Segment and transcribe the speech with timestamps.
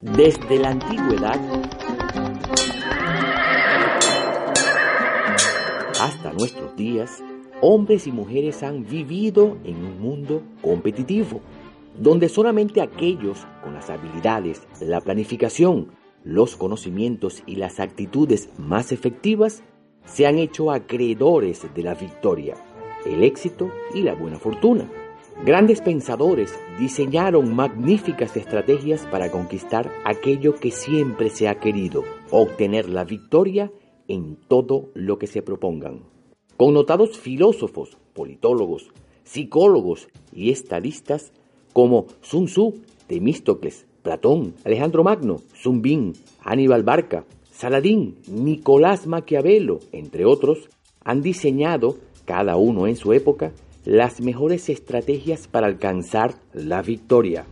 [0.00, 1.40] Desde la antigüedad
[5.98, 7.24] hasta nuestros días,
[7.62, 11.40] hombres y mujeres han vivido en un mundo competitivo,
[11.98, 15.92] donde solamente aquellos con las habilidades, la planificación,
[16.24, 19.62] los conocimientos y las actitudes más efectivas
[20.04, 22.54] se han hecho acreedores de la victoria,
[23.06, 24.90] el éxito y la buena fortuna.
[25.44, 33.04] Grandes pensadores diseñaron magníficas estrategias para conquistar aquello que siempre se ha querido, obtener la
[33.04, 33.70] victoria
[34.08, 36.00] en todo lo que se propongan.
[36.56, 38.90] Connotados filósofos, politólogos,
[39.24, 41.32] psicólogos y estadistas
[41.72, 50.70] como Sun Tzu, Temístocles, Platón, Alejandro Magno, Zumbín, Aníbal Barca, Saladín, Nicolás Maquiavelo, entre otros,
[51.04, 53.52] han diseñado, cada uno en su época,
[53.86, 57.46] las mejores estrategias para alcanzar la victoria.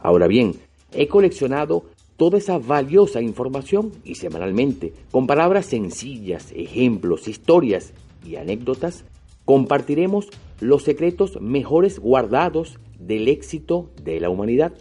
[0.00, 0.54] Ahora bien,
[0.92, 1.84] he coleccionado
[2.16, 7.92] toda esa valiosa información y semanalmente, con palabras sencillas, ejemplos, historias
[8.26, 9.04] y anécdotas,
[9.44, 10.28] compartiremos
[10.60, 14.72] los secretos mejores guardados del éxito de la humanidad.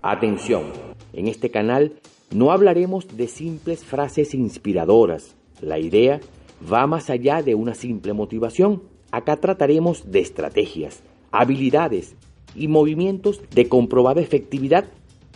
[0.00, 0.62] Atención,
[1.12, 1.94] en este canal
[2.32, 5.34] no hablaremos de simples frases inspiradoras.
[5.60, 6.20] La idea
[6.72, 12.14] va más allá de una simple motivación Acá trataremos de estrategias, habilidades
[12.54, 14.84] y movimientos de comprobada efectividad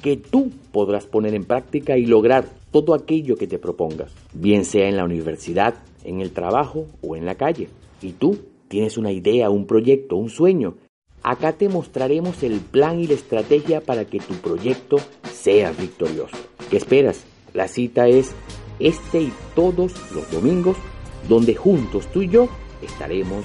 [0.02, 4.88] que tú podrás poner en práctica y lograr todo aquello que te propongas, bien sea
[4.88, 7.68] en la universidad, en el trabajo o en la calle.
[8.02, 8.38] Y tú
[8.68, 10.74] tienes una idea, un proyecto, un sueño.
[11.22, 14.96] Acá te mostraremos el plan y la estrategia para que tu proyecto
[15.32, 16.36] sea victorioso.
[16.70, 17.24] ¿Qué esperas?
[17.54, 18.34] La cita es
[18.78, 20.76] este y todos los domingos,
[21.28, 22.48] donde juntos tú y yo
[22.82, 23.44] estaremos